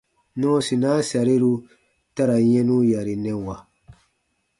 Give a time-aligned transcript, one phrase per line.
[0.39, 1.53] Nɔɔsinaa sariru
[2.15, 3.55] ta ra yɛnu yarinɛwa.